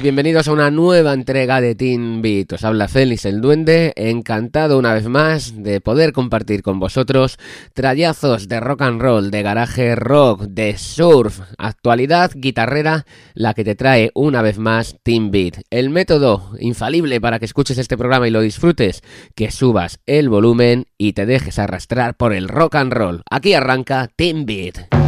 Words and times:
Todos, 0.00 0.04
bienvenidos 0.04 0.48
a 0.48 0.52
una 0.52 0.70
nueva 0.70 1.12
entrega 1.12 1.60
de 1.60 1.74
Teen 1.74 2.22
Beat. 2.22 2.52
Os 2.54 2.64
habla 2.64 2.88
Félix 2.88 3.26
el 3.26 3.42
Duende, 3.42 3.92
encantado 3.96 4.78
una 4.78 4.94
vez 4.94 5.06
más 5.08 5.62
de 5.62 5.80
poder 5.80 6.12
compartir 6.12 6.62
con 6.62 6.80
vosotros 6.80 7.36
trayazos 7.74 8.48
de 8.48 8.60
rock 8.60 8.82
and 8.82 9.02
roll, 9.02 9.30
de 9.30 9.42
garaje 9.42 9.94
rock, 9.96 10.42
de 10.44 10.78
surf, 10.78 11.40
actualidad 11.58 12.30
guitarrera, 12.34 13.04
la 13.34 13.52
que 13.52 13.64
te 13.64 13.74
trae 13.74 14.10
una 14.14 14.42
vez 14.42 14.58
más 14.58 14.96
Teen 15.02 15.30
Beat. 15.30 15.60
El 15.70 15.90
método 15.90 16.50
infalible 16.58 17.20
para 17.20 17.38
que 17.38 17.44
escuches 17.44 17.78
este 17.78 17.98
programa 17.98 18.26
y 18.26 18.30
lo 18.30 18.40
disfrutes, 18.40 19.02
que 19.34 19.50
subas 19.50 20.00
el 20.06 20.28
volumen 20.28 20.86
y 20.96 21.12
te 21.12 21.26
dejes 21.26 21.58
arrastrar 21.58 22.16
por 22.16 22.32
el 22.32 22.48
rock 22.48 22.76
and 22.76 22.92
roll. 22.92 23.22
Aquí 23.30 23.54
arranca 23.54 24.08
Teen 24.16 24.46
Beat. 24.46 24.99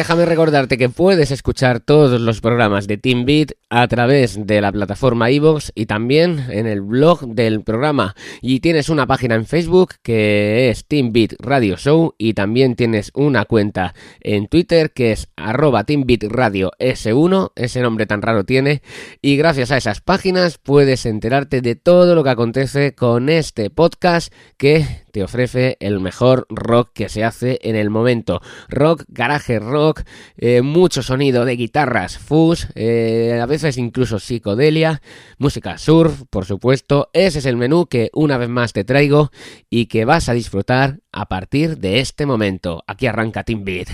Déjame 0.00 0.24
recordarte 0.24 0.78
que 0.78 0.88
puedes 0.88 1.30
escuchar 1.30 1.80
todos 1.80 2.22
los 2.22 2.40
programas 2.40 2.86
de 2.86 2.96
Team 2.96 3.26
Beat 3.26 3.50
a 3.68 3.86
través 3.86 4.46
de 4.46 4.62
la 4.62 4.72
plataforma 4.72 5.30
iVoox 5.30 5.72
y 5.74 5.84
también 5.84 6.46
en 6.48 6.66
el 6.66 6.80
blog 6.80 7.26
del 7.34 7.62
programa. 7.62 8.16
Y 8.40 8.60
tienes 8.60 8.88
una 8.88 9.06
página 9.06 9.34
en 9.34 9.44
Facebook 9.44 9.96
que 10.02 10.70
es 10.70 10.86
Team 10.86 11.12
Beat 11.12 11.34
Radio 11.38 11.76
Show 11.76 12.14
y 12.16 12.32
también 12.32 12.76
tienes 12.76 13.10
una 13.12 13.44
cuenta 13.44 13.94
en 14.20 14.48
Twitter 14.48 14.92
que 14.92 15.12
es 15.12 15.28
arroba 15.36 15.84
Team 15.84 16.04
Beat 16.06 16.22
Radio 16.30 16.70
S1, 16.78 17.52
ese 17.54 17.82
nombre 17.82 18.06
tan 18.06 18.22
raro 18.22 18.44
tiene. 18.44 18.80
Y 19.20 19.36
gracias 19.36 19.70
a 19.70 19.76
esas 19.76 20.00
páginas 20.00 20.56
puedes 20.56 21.04
enterarte 21.04 21.60
de 21.60 21.74
todo 21.74 22.14
lo 22.14 22.24
que 22.24 22.30
acontece 22.30 22.94
con 22.94 23.28
este 23.28 23.68
podcast 23.68 24.32
que 24.56 25.04
te 25.12 25.22
ofrece 25.22 25.76
el 25.80 26.00
mejor 26.00 26.46
rock 26.48 26.90
que 26.94 27.08
se 27.08 27.24
hace 27.24 27.58
en 27.62 27.76
el 27.76 27.90
momento. 27.90 28.40
Rock, 28.68 29.04
garaje 29.08 29.58
rock, 29.58 30.02
eh, 30.36 30.62
mucho 30.62 31.02
sonido 31.02 31.44
de 31.44 31.56
guitarras, 31.56 32.18
fuzz, 32.18 32.68
eh, 32.74 33.38
a 33.40 33.46
veces 33.46 33.78
incluso 33.78 34.18
psicodelia, 34.18 35.02
música 35.38 35.78
surf, 35.78 36.22
por 36.30 36.44
supuesto. 36.44 37.10
Ese 37.12 37.40
es 37.40 37.46
el 37.46 37.56
menú 37.56 37.86
que 37.86 38.10
una 38.12 38.38
vez 38.38 38.48
más 38.48 38.72
te 38.72 38.84
traigo 38.84 39.30
y 39.68 39.86
que 39.86 40.04
vas 40.04 40.28
a 40.28 40.34
disfrutar 40.34 41.00
a 41.12 41.26
partir 41.26 41.78
de 41.78 42.00
este 42.00 42.26
momento. 42.26 42.82
Aquí 42.86 43.06
arranca 43.06 43.44
Team 43.44 43.64
Beat. 43.64 43.88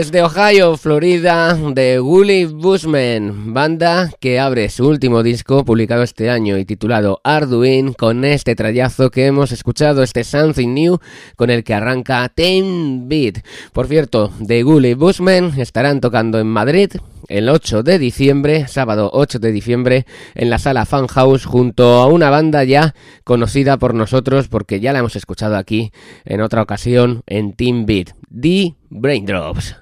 Desde 0.00 0.22
Ohio, 0.22 0.78
Florida, 0.78 1.54
de 1.74 2.00
Woolly 2.00 2.46
Bushman, 2.46 3.52
banda 3.52 4.10
que 4.18 4.40
abre 4.40 4.70
su 4.70 4.88
último 4.88 5.22
disco 5.22 5.62
publicado 5.62 6.02
este 6.02 6.30
año 6.30 6.56
y 6.56 6.64
titulado 6.64 7.20
Arduin 7.22 7.92
con 7.92 8.24
este 8.24 8.54
trayazo 8.54 9.10
que 9.10 9.26
hemos 9.26 9.52
escuchado, 9.52 10.02
este 10.02 10.24
Something 10.24 10.72
New 10.72 11.00
con 11.36 11.50
el 11.50 11.64
que 11.64 11.74
arranca 11.74 12.26
Ten 12.30 13.10
Beat. 13.10 13.44
Por 13.74 13.88
cierto, 13.88 14.32
de 14.38 14.64
Woolly 14.64 14.94
Bushman 14.94 15.60
estarán 15.60 16.00
tocando 16.00 16.38
en 16.38 16.46
Madrid 16.46 16.92
el 17.28 17.50
8 17.50 17.82
de 17.82 17.98
diciembre, 17.98 18.68
sábado 18.68 19.10
8 19.12 19.38
de 19.38 19.52
diciembre, 19.52 20.06
en 20.34 20.48
la 20.48 20.58
sala 20.58 20.86
Fan 20.86 21.08
House 21.08 21.44
junto 21.44 21.84
a 21.96 22.06
una 22.06 22.30
banda 22.30 22.64
ya 22.64 22.94
conocida 23.24 23.76
por 23.76 23.92
nosotros 23.92 24.48
porque 24.48 24.80
ya 24.80 24.94
la 24.94 25.00
hemos 25.00 25.14
escuchado 25.14 25.58
aquí 25.58 25.92
en 26.24 26.40
otra 26.40 26.62
ocasión 26.62 27.22
en 27.26 27.52
Team 27.52 27.84
Beat, 27.84 28.14
The 28.30 28.76
Braindrops. 28.88 29.79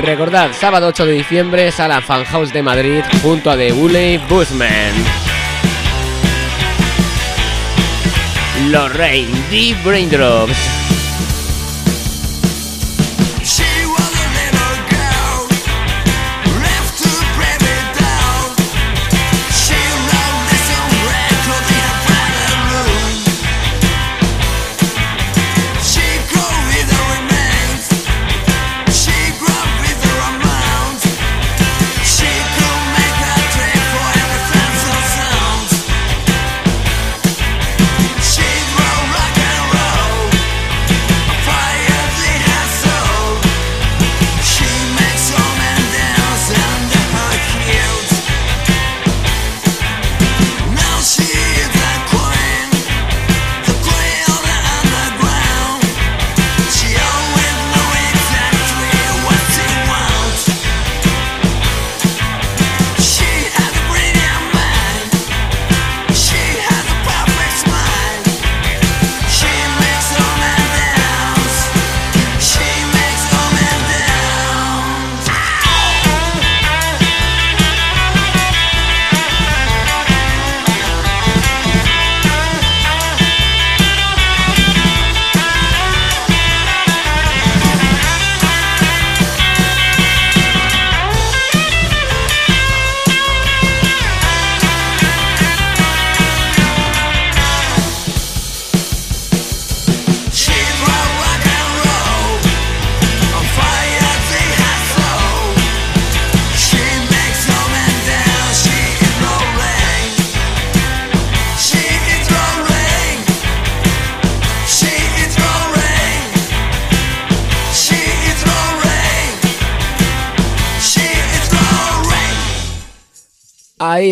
Recordad, 0.00 0.52
sábado 0.52 0.88
8 0.88 1.06
de 1.06 1.12
diciembre, 1.12 1.70
sala 1.72 2.00
Fan 2.00 2.24
House 2.24 2.52
de 2.52 2.62
Madrid 2.62 3.02
junto 3.22 3.50
a 3.50 3.56
The 3.56 3.72
Woolly 3.72 4.18
Bushman. 4.28 4.92
Lorraine, 8.70 9.32
The 9.50 9.74
Braindrops. 9.84 10.83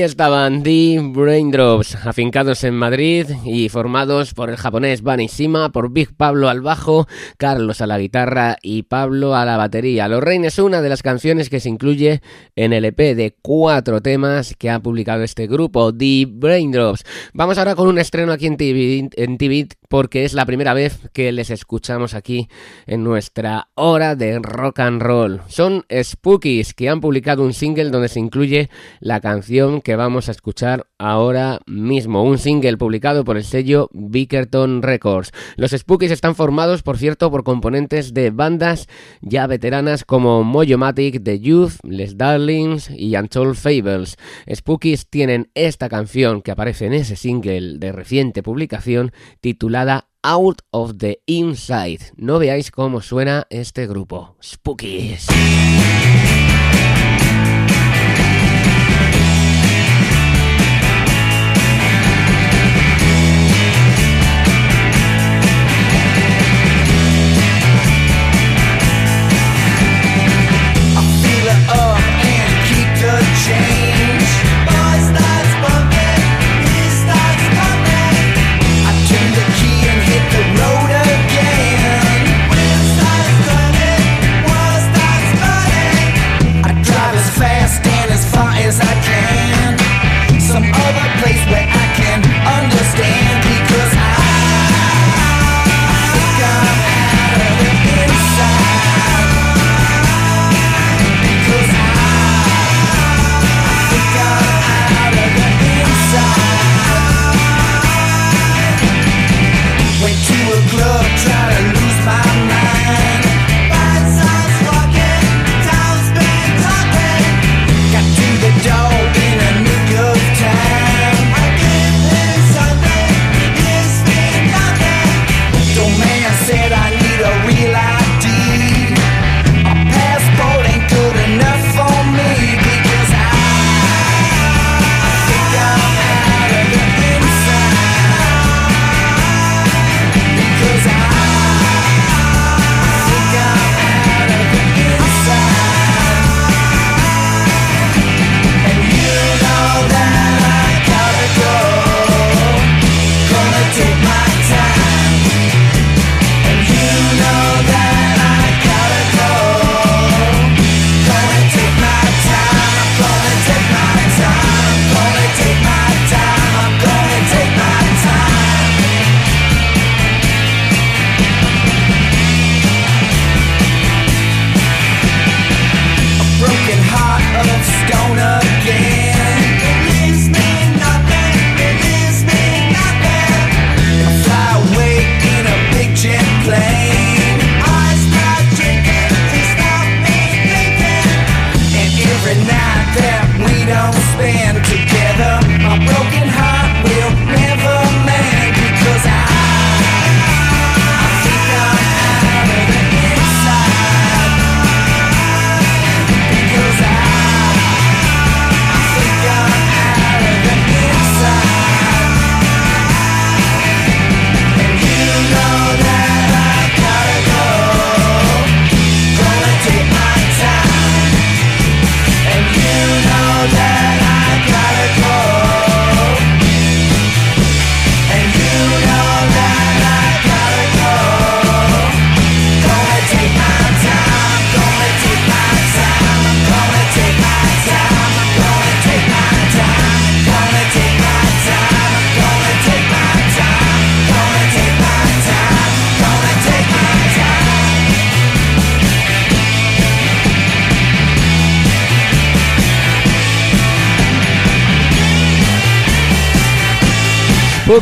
Estaban 0.02 0.64
The 0.64 0.98
Braindrops, 1.00 1.94
afincados 2.04 2.64
en 2.64 2.74
Madrid 2.74 3.26
y 3.44 3.68
formados 3.68 4.34
por 4.34 4.50
el 4.50 4.56
japonés 4.56 5.02
Bani 5.02 5.28
Shima, 5.28 5.70
por 5.70 5.92
Big 5.92 6.16
Pablo 6.16 6.48
al 6.48 6.60
bajo, 6.60 7.06
Carlos 7.36 7.80
a 7.80 7.86
la 7.86 8.00
guitarra 8.00 8.56
y 8.62 8.82
Pablo 8.82 9.36
a 9.36 9.44
la 9.44 9.56
batería. 9.56 10.08
Los 10.08 10.20
Reines 10.20 10.54
es 10.54 10.58
una 10.58 10.82
de 10.82 10.88
las 10.88 11.02
canciones 11.04 11.48
que 11.48 11.60
se 11.60 11.68
incluye 11.68 12.20
en 12.56 12.72
el 12.72 12.84
EP 12.84 13.14
de 13.14 13.36
cuatro 13.40 14.02
temas 14.02 14.56
que 14.58 14.70
ha 14.70 14.80
publicado 14.80 15.22
este 15.22 15.46
grupo, 15.46 15.94
The 15.94 16.26
Braindrops. 16.28 17.04
Vamos 17.32 17.56
ahora 17.58 17.76
con 17.76 17.86
un 17.86 17.98
estreno 17.98 18.32
aquí 18.32 18.46
en 18.46 18.56
TV, 18.56 19.08
en 19.14 19.38
TV 19.38 19.68
porque 19.88 20.24
es 20.24 20.32
la 20.32 20.46
primera 20.46 20.72
vez 20.72 21.10
que 21.12 21.32
les 21.32 21.50
escuchamos 21.50 22.14
aquí 22.14 22.48
en 22.86 23.04
nuestra 23.04 23.68
hora 23.74 24.16
de 24.16 24.38
rock 24.38 24.80
and 24.80 25.02
roll. 25.02 25.42
Son 25.48 25.84
Spookies 25.92 26.72
que 26.72 26.88
han 26.88 27.02
publicado 27.02 27.44
un 27.44 27.52
single 27.52 27.90
donde 27.90 28.08
se 28.08 28.18
incluye 28.18 28.70
la 29.00 29.20
canción 29.20 29.82
que 29.82 29.91
vamos 29.96 30.28
a 30.28 30.32
escuchar 30.32 30.86
ahora 30.98 31.60
mismo, 31.66 32.22
un 32.24 32.38
single 32.38 32.76
publicado 32.76 33.24
por 33.24 33.36
el 33.36 33.44
sello 33.44 33.88
Bickerton 33.92 34.82
Records. 34.82 35.32
Los 35.56 35.72
Spookies 35.72 36.10
están 36.10 36.34
formados, 36.34 36.82
por 36.82 36.98
cierto, 36.98 37.30
por 37.30 37.44
componentes 37.44 38.14
de 38.14 38.30
bandas 38.30 38.88
ya 39.20 39.46
veteranas 39.46 40.04
como 40.04 40.44
Mojomatic, 40.44 41.22
The 41.22 41.40
Youth, 41.40 41.74
Les 41.82 42.16
Darlings 42.16 42.90
y 42.90 43.16
Untold 43.16 43.56
Fables. 43.56 44.16
Spookies 44.52 45.08
tienen 45.08 45.50
esta 45.54 45.88
canción 45.88 46.42
que 46.42 46.50
aparece 46.50 46.86
en 46.86 46.94
ese 46.94 47.16
single 47.16 47.78
de 47.78 47.92
reciente 47.92 48.42
publicación 48.42 49.12
titulada 49.40 50.08
Out 50.22 50.62
of 50.70 50.98
the 50.98 51.20
Inside. 51.26 52.12
No 52.16 52.38
veáis 52.38 52.70
cómo 52.70 53.00
suena 53.00 53.46
este 53.50 53.86
grupo. 53.86 54.36
Spookies. 54.42 55.26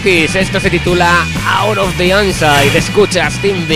Esto 0.03 0.59
se 0.61 0.71
titula 0.71 1.27
Out 1.47 1.77
of 1.77 1.95
the 1.99 2.07
Inside. 2.07 2.75
Escuchas 2.75 3.39
Team 3.43 3.67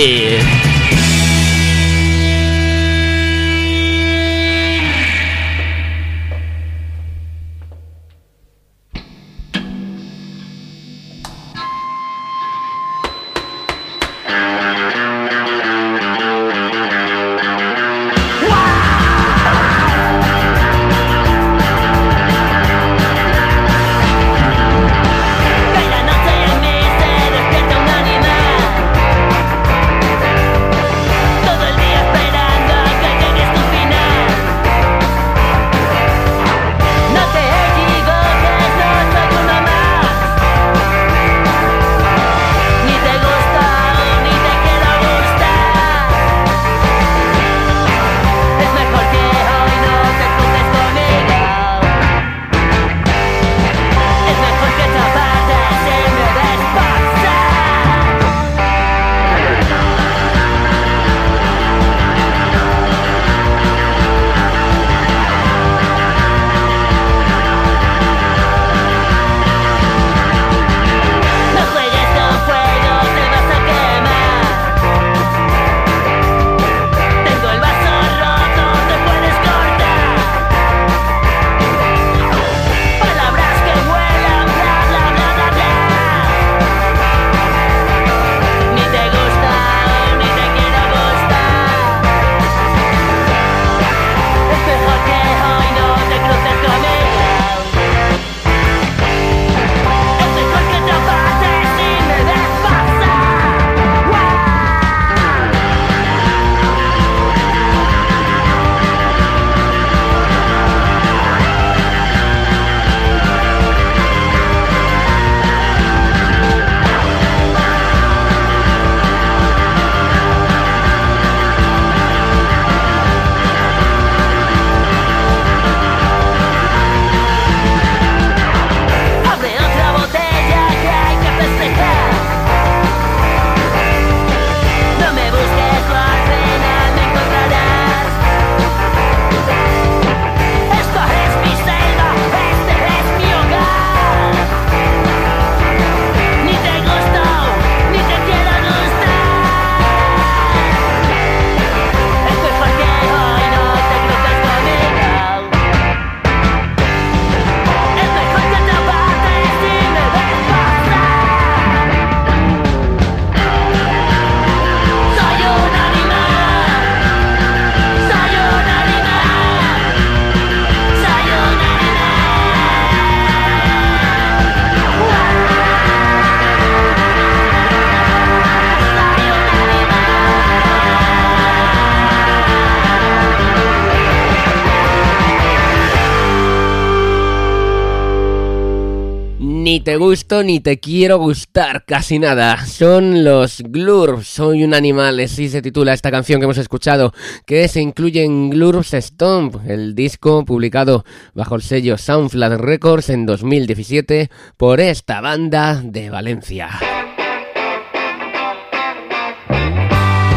ni 190.45 190.61
te 190.61 190.79
quiero 190.79 191.19
gustar 191.19 191.85
casi 191.85 192.21
nada. 192.21 192.65
Son 192.67 193.25
los 193.25 193.63
Glurps, 193.63 194.29
soy 194.29 194.63
un 194.63 194.73
animal, 194.73 195.19
así 195.19 195.49
se 195.49 195.61
titula 195.61 195.93
esta 195.93 196.13
canción 196.13 196.39
que 196.39 196.45
hemos 196.45 196.59
escuchado, 196.59 197.13
que 197.47 197.67
se 197.67 197.81
incluye 197.81 198.23
en 198.23 198.51
Glurps 198.51 198.93
Stomp, 198.95 199.57
el 199.67 199.97
disco 199.97 200.45
publicado 200.45 201.05
bajo 201.35 201.57
el 201.57 201.63
sello 201.63 201.99
Soundflat 201.99 202.61
Records 202.61 203.11
en 203.11 203.27
2017 203.27 204.31
por 204.57 204.81
esta 204.81 205.21
banda 205.21 205.83
de 205.83 206.11
Valencia. 206.11 206.71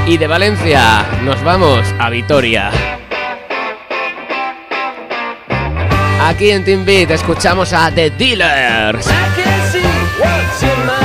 Y 0.08 0.18
de 0.18 0.26
Valencia 0.26 1.06
nos 1.24 1.44
vamos 1.44 1.86
a 2.00 2.10
Vitoria. 2.10 2.72
Aquí 6.20 6.50
en 6.50 6.66
Team 6.66 6.84
Beat 6.84 7.12
escuchamos 7.12 7.74
a 7.74 7.92
The 7.92 8.10
Dealers 8.10 9.08
si 10.60 10.97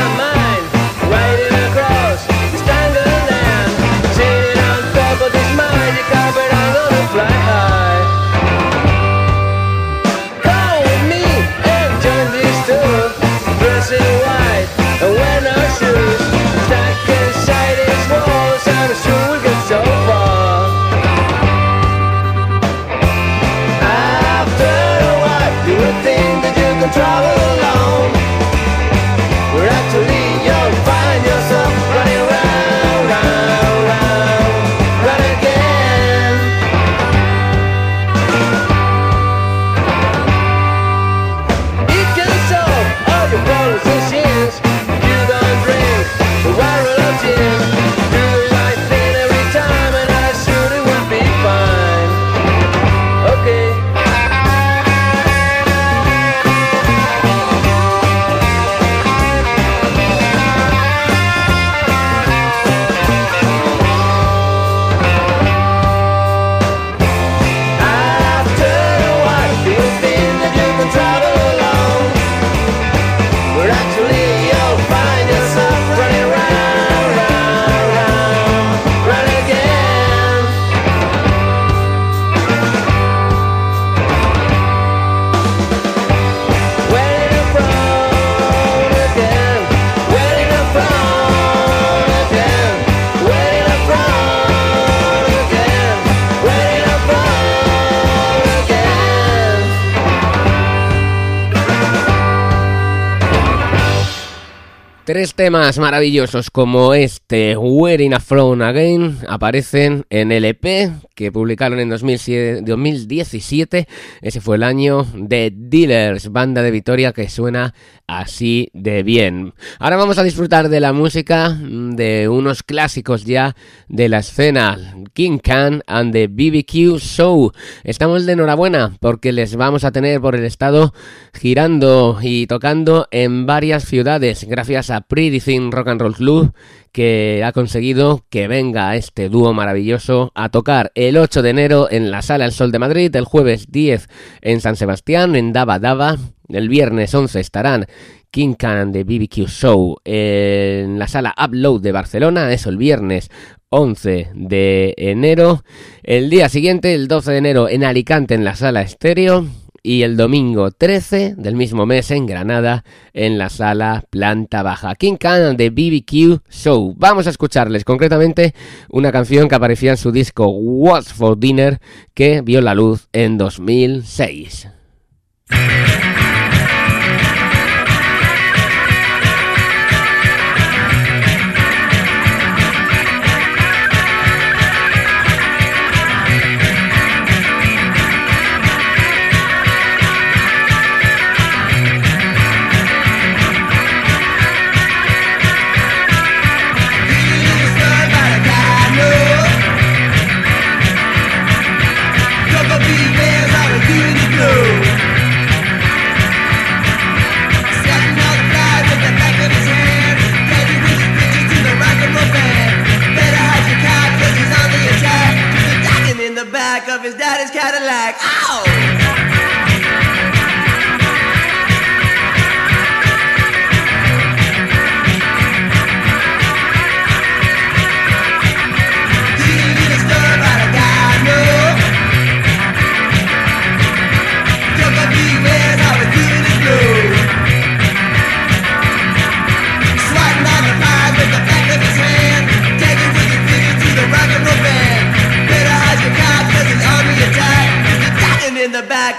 temas 105.42 105.76
maravillosos 105.81 106.52
como 106.52 106.94
este 106.94 107.57
Wearing 107.57 108.14
a 108.14 108.20
Throne 108.20 108.64
Again 108.64 109.18
aparecen 109.28 110.05
en 110.09 110.31
el 110.31 110.44
EP 110.44 110.92
que 111.16 111.33
publicaron 111.33 111.81
en 111.81 111.88
2007 111.88 112.62
2017. 112.62 113.88
Ese 114.20 114.40
fue 114.40 114.55
el 114.55 114.62
año 114.62 115.05
de 115.14 115.52
Dealers, 115.72 116.30
banda 116.30 116.62
de 116.62 116.70
Vitoria 116.70 117.12
que 117.12 117.30
suena 117.30 117.72
así 118.06 118.68
de 118.74 119.02
bien. 119.02 119.54
Ahora 119.78 119.96
vamos 119.96 120.18
a 120.18 120.22
disfrutar 120.22 120.68
de 120.68 120.80
la 120.80 120.92
música 120.92 121.48
de 121.58 122.28
unos 122.28 122.62
clásicos 122.62 123.24
ya 123.24 123.56
de 123.88 124.11
la 124.11 124.18
escena, 124.18 124.76
King 125.14 125.38
Can 125.38 125.82
and 125.87 126.12
the 126.12 126.26
BBQ 126.26 126.98
Show. 126.98 127.52
Estamos 127.85 128.26
de 128.26 128.35
enhorabuena 128.35 128.98
porque 129.00 129.32
les 129.32 129.56
vamos 129.56 129.85
a 129.85 129.92
tener 129.92 130.20
por 130.20 130.37
el 130.37 130.44
estado 130.44 130.92
girando 131.32 132.18
y 132.20 132.46
tocando 132.46 133.08
en 133.11 133.46
varias 133.46 133.85
ciudades 133.87 134.44
gracias 134.44 134.90
a 134.90 135.00
Pretty 135.00 135.40
Thin 135.40 135.72
Rock 135.72 135.88
and 135.88 136.02
Roll 136.02 136.14
Club 136.14 136.52
que 136.92 137.42
ha 137.44 137.52
conseguido 137.52 138.24
que 138.31 138.48
venga 138.48 138.94
este 138.96 139.28
dúo 139.28 139.52
maravilloso 139.52 140.31
a 140.35 140.50
tocar 140.50 140.92
el 140.94 141.16
8 141.16 141.42
de 141.42 141.50
enero 141.50 141.88
en 141.90 142.11
la 142.11 142.22
Sala 142.22 142.44
El 142.44 142.52
Sol 142.52 142.70
de 142.70 142.78
Madrid, 142.78 143.14
el 143.16 143.24
jueves 143.24 143.70
10 143.70 144.09
en 144.42 144.61
San 144.61 144.76
Sebastián, 144.76 145.35
en 145.35 145.52
Dava 145.52 145.78
Dava, 145.78 146.18
el 146.48 146.68
viernes 146.68 147.14
11 147.14 147.40
estarán 147.40 147.87
King 148.31 148.55
Can 148.55 148.92
de 148.92 149.05
BBQ 149.05 149.48
Show 149.48 149.96
en 150.05 150.98
la 150.98 151.09
sala 151.09 151.35
Upload 151.42 151.81
de 151.81 151.92
Barcelona, 151.92 152.52
eso 152.52 152.70
el 152.70 152.76
viernes 152.76 153.31
11 153.72 154.31
de 154.35 154.94
enero. 154.98 155.64
El 156.02 156.28
día 156.28 156.48
siguiente, 156.48 156.94
el 156.94 157.09
12 157.09 157.33
de 157.33 157.38
enero, 157.38 157.68
en 157.68 157.85
Alicante, 157.85 158.35
en 158.35 158.44
la 158.44 158.55
sala 158.55 158.83
Estéreo. 158.83 159.46
Y 159.85 160.03
el 160.03 160.16
domingo 160.16 160.71
13 160.71 161.35
del 161.37 161.57
mismo 161.57 161.87
mes 161.87 162.12
en 162.12 162.27
Granada, 162.27 162.85
en 163.12 163.37
la 163.37 163.49
sala 163.49 164.05
Planta 164.11 164.62
Baja. 164.62 164.95
King 164.95 165.16
Can 165.16 165.57
de 165.57 165.71
BBQ 165.71 166.49
Show. 166.49 166.95
Vamos 166.97 167.27
a 167.27 167.31
escucharles 167.31 167.85
concretamente 167.85 168.55
una 168.90 169.11
canción 169.11 169.49
que 169.49 169.57
aparecía 169.57 169.90
en 169.90 169.97
su 169.97 170.12
disco 170.12 170.47
What's 170.47 171.12
for 171.12 171.37
Dinner, 171.37 171.81
que 172.14 172.42
vio 172.42 172.61
la 172.61 172.77
luz 172.77 173.09
en 173.12 173.38
2006. 173.38 174.68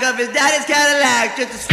Of 0.04 0.18
his 0.18 0.30
daddy's 0.30 0.66
Cadillac, 0.66 1.38
just 1.38 1.52
to 1.52 1.73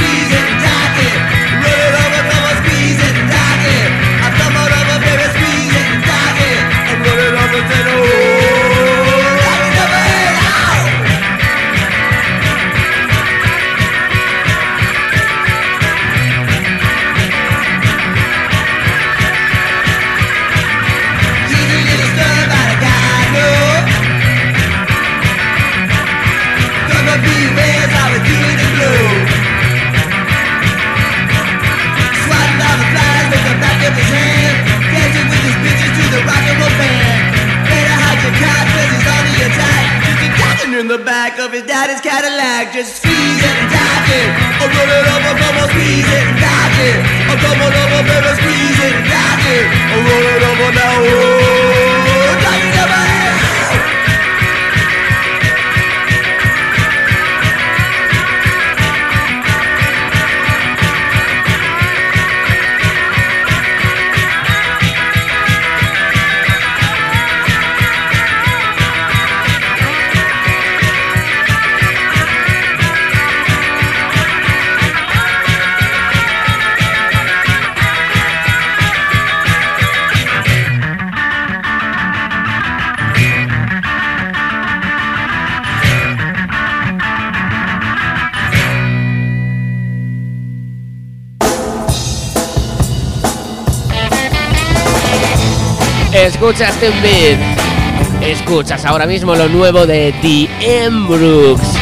Escuchas 96.61 96.79
Tim 96.79 96.93
Beat. 97.01 98.23
Escuchas 98.23 98.85
ahora 98.85 99.07
mismo 99.07 99.35
lo 99.35 99.49
nuevo 99.49 99.87
de 99.87 100.13
The 100.21 100.85
M. 100.85 101.07
Brooks. 101.09 101.80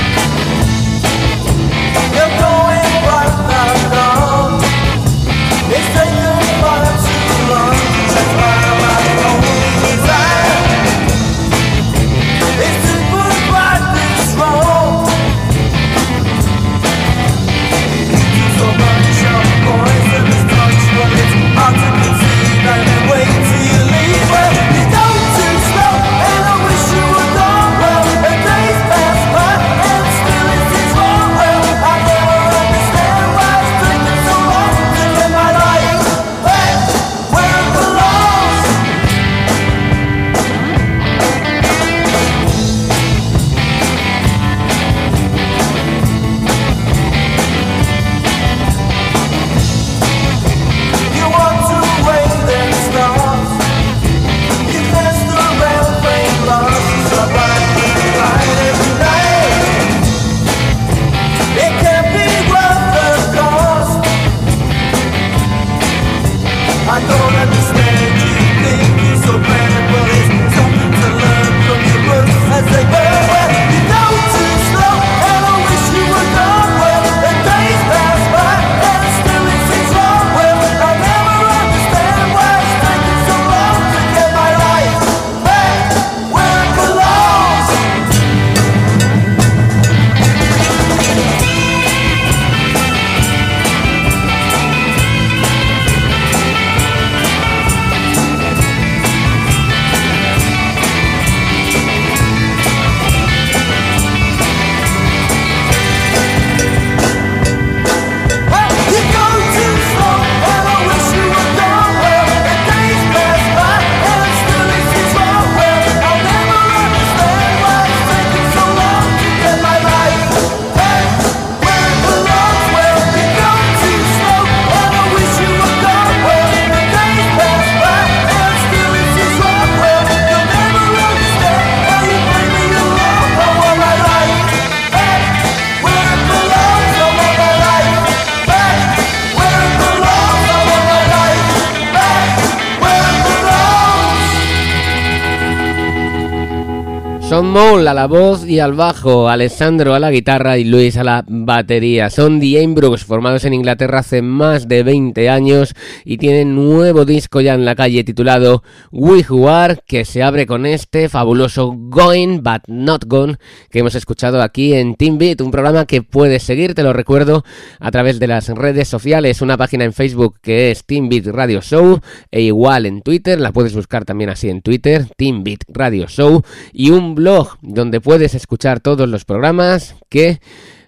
Mole 147.59 147.91
a 147.91 147.95
la 147.95 148.07
voz 148.07 148.47
y 148.47 148.61
al 148.61 148.75
bajo, 148.75 149.29
Alessandro 149.29 149.93
a 149.93 149.99
la 149.99 150.13
guitarra 150.13 150.59
y 150.59 150.63
Luis 150.65 150.97
a 150.97 151.03
la 151.03 151.25
batería. 151.27 152.09
Son 152.09 152.39
The 152.39 152.63
Ambrooks, 152.63 153.05
formados 153.05 153.45
en 153.45 153.53
Inglaterra 153.53 153.99
hace 153.99 154.23
más 154.23 154.69
de 154.69 154.85
20 154.85 155.29
años 155.29 155.75
y 156.05 156.19
tienen 156.19 156.55
nuevo 156.55 157.05
disco 157.05 157.41
ya 157.41 157.55
en 157.55 157.65
la 157.65 157.75
calle 157.75 158.05
titulado 158.05 158.63
We 158.93 159.25
Who 159.29 159.49
Are, 159.49 159.81
que 159.89 160.05
se 160.05 160.23
abre 160.23 160.47
con 160.47 160.67
este 160.67 161.09
fabuloso 161.09 161.75
Going 161.77 162.45
But 162.45 162.69
Not 162.69 163.07
Gone 163.09 163.39
que 163.71 163.81
hemos 163.81 163.97
escuchado 163.97 164.41
aquí 164.41 164.75
en 164.75 164.95
Team 164.95 165.19
Beat, 165.19 165.41
un 165.41 165.51
programa 165.51 165.85
que 165.85 166.03
puedes 166.03 166.45
seguir, 166.45 166.75
te 166.75 166.85
lo 166.85 166.93
recuerdo, 166.93 167.45
a 167.81 167.91
través 167.91 168.21
de 168.21 168.29
las 168.29 168.49
redes 168.51 168.87
sociales, 168.87 169.43
una 169.43 169.57
página 169.57 169.85
en 169.85 169.93
Facebook 169.93 170.39
que 170.41 170.71
es 170.71 170.85
Team 170.85 171.09
Beat 171.09 171.27
Radio 171.27 171.61
Show 171.61 171.99
e 172.31 172.41
igual 172.41 172.87
en 172.87 173.03
Twitter, 173.03 173.41
la 173.41 173.51
puedes 173.51 173.75
buscar 173.75 174.05
también 174.05 174.31
así 174.31 174.49
en 174.49 174.63
Twitter, 174.63 175.09
Team 175.17 175.43
Beat 175.43 175.65
Radio 175.67 176.07
Show 176.07 176.43
y 176.73 176.91
un 176.91 177.17
blog 177.17 177.48
donde 177.63 178.01
puedes 178.01 178.35
escuchar 178.35 178.81
todos 178.81 179.09
los 179.09 179.25
programas 179.25 179.95
que 180.09 180.41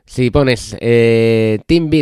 si 0.04 0.30
pones 0.30 0.76
eh, 0.80 1.60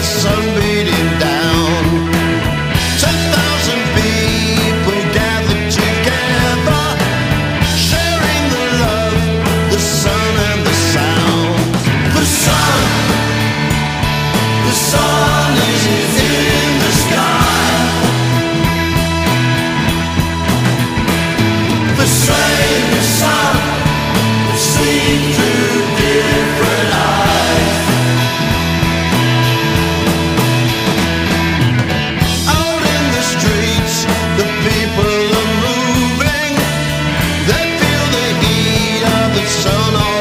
The 0.00 0.06
fields 0.06 0.69
sun 39.62 39.94
all 39.94 40.19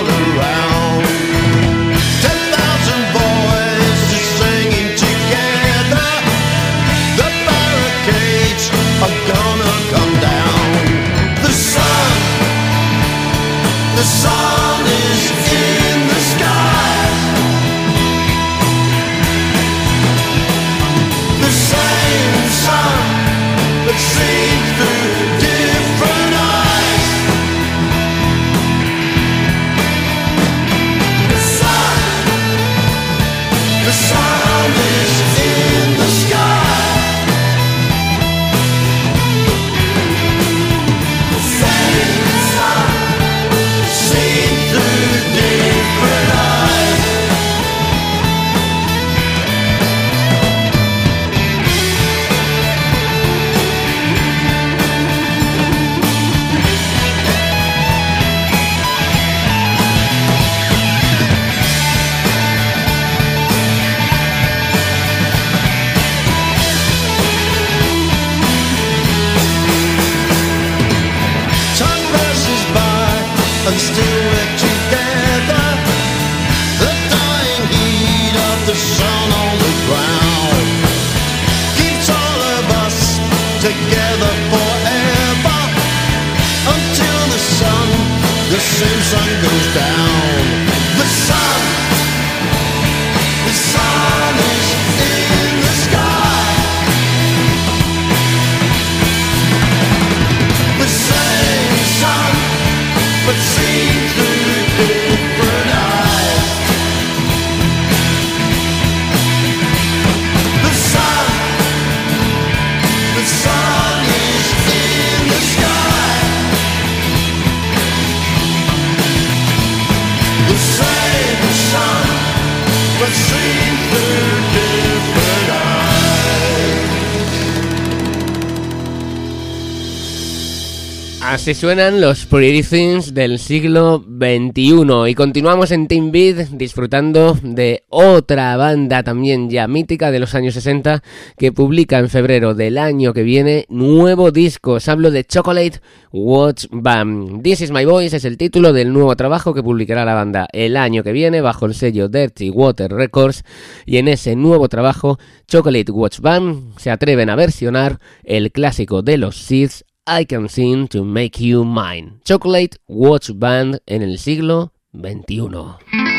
Así 131.49 131.61
suenan 131.61 131.99
los 131.99 132.27
Pretty 132.27 132.61
Things 132.61 133.15
del 133.15 133.39
siglo 133.39 134.05
XXI 134.05 135.09
y 135.09 135.15
continuamos 135.15 135.71
en 135.71 135.87
Team 135.87 136.11
Beat 136.11 136.49
disfrutando 136.51 137.39
de 137.41 137.85
otra 137.89 138.55
banda 138.55 139.01
también 139.01 139.49
ya 139.49 139.67
mítica 139.67 140.11
de 140.11 140.19
los 140.19 140.35
años 140.35 140.53
60 140.53 141.01
que 141.39 141.51
publica 141.51 141.97
en 141.97 142.07
febrero 142.09 142.53
del 142.53 142.77
año 142.77 143.13
que 143.13 143.23
viene 143.23 143.65
nuevo 143.67 144.29
disco. 144.29 144.73
Os 144.73 144.87
hablo 144.89 145.09
de 145.09 145.23
Chocolate 145.23 145.81
Watch 146.11 146.67
Band. 146.69 147.41
This 147.41 147.61
is 147.61 147.71
My 147.71 147.83
Voice 147.83 148.15
es 148.15 148.25
el 148.25 148.37
título 148.37 148.71
del 148.71 148.93
nuevo 148.93 149.15
trabajo 149.15 149.55
que 149.55 149.63
publicará 149.63 150.05
la 150.05 150.13
banda 150.13 150.47
el 150.53 150.77
año 150.77 151.01
que 151.01 151.13
viene 151.13 151.41
bajo 151.41 151.65
el 151.65 151.73
sello 151.73 152.09
Dirty 152.09 152.51
Water 152.51 152.91
Records 152.91 153.43
y 153.87 153.97
en 153.97 154.07
ese 154.07 154.35
nuevo 154.35 154.69
trabajo 154.69 155.17
Chocolate 155.47 155.91
Watch 155.91 156.19
Band 156.19 156.77
se 156.77 156.91
atreven 156.91 157.31
a 157.31 157.35
versionar 157.35 157.97
el 158.23 158.51
clásico 158.51 159.01
de 159.01 159.17
los 159.17 159.35
Seeds 159.35 159.85
I 160.11 160.25
Can 160.25 160.49
Sing 160.49 160.87
to 160.87 161.03
Make 161.03 161.39
You 161.39 161.63
Mine. 161.63 162.21
Chocolate 162.23 162.77
Watch 162.87 163.29
Band 163.35 163.79
en 163.85 164.01
el 164.01 164.17
siglo 164.17 164.71
XXI. 164.95 166.18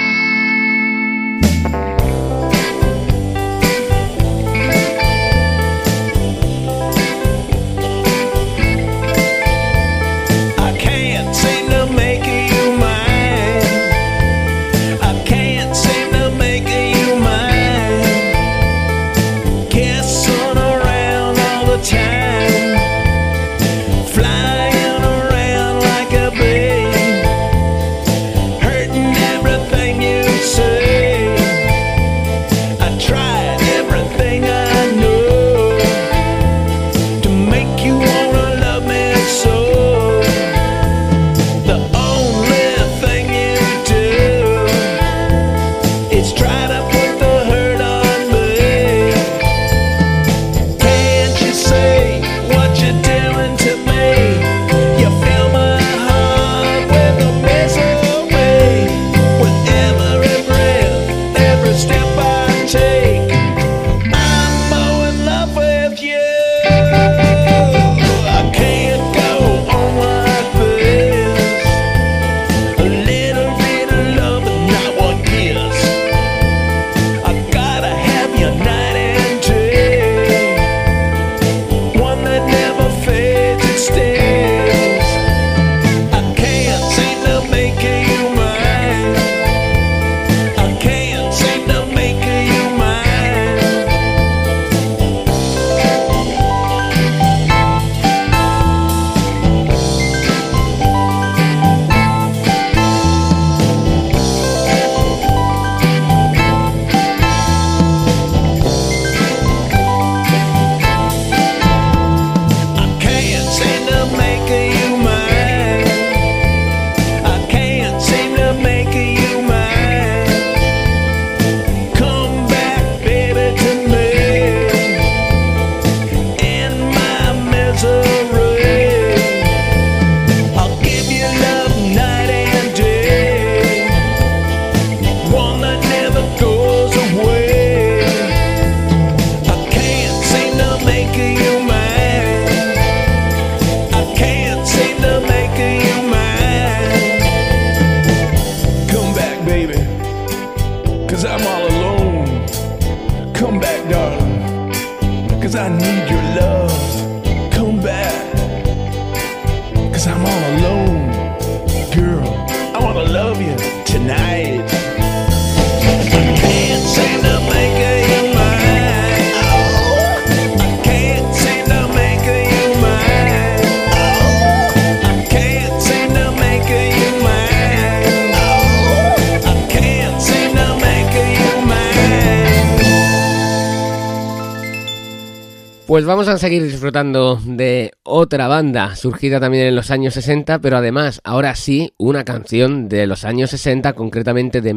Pues 186.01 186.07
vamos 186.07 186.29
a 186.29 186.39
seguir 186.39 186.63
disfrutando 186.63 187.39
de 187.45 187.93
otra 188.05 188.49
banda 188.49 188.97
surgida 188.97 189.39
también 189.39 189.67
en 189.67 189.77
los 189.77 189.91
años 189.91 190.15
60, 190.15 190.59
pero 190.61 190.79
además, 190.79 191.21
ahora 191.25 191.55
sí, 191.55 191.93
una 191.99 192.25
canción 192.25 192.89
de 192.89 193.07
los 193.07 193.27
años 193.27 193.51
60, 193.51 193.93
concretamente 193.93 194.63
de 194.63 194.73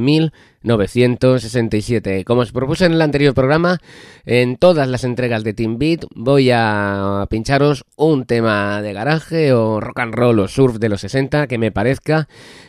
1967. 0.63 2.25
Como 2.25 2.41
os 2.41 2.51
propuse 2.51 2.85
en 2.85 2.93
el 2.93 3.01
anterior 3.01 3.33
programa, 3.33 3.79
en 4.25 4.57
todas 4.57 4.87
las 4.87 5.03
entregas 5.03 5.43
de 5.43 5.53
Team 5.53 5.77
Beat 5.77 6.05
voy 6.15 6.49
a 6.51 7.27
pincharos 7.29 7.85
un 7.95 8.25
tema 8.25 8.81
de 8.81 8.93
garaje 8.93 9.53
o 9.53 9.79
rock 9.79 9.99
and 9.99 10.15
roll 10.15 10.39
o 10.39 10.47
surf 10.47 10.77
de 10.77 10.89
los 10.89 11.01
60 11.01 11.47
que 11.47 11.57
me 11.57 11.71
parezca 11.71 12.27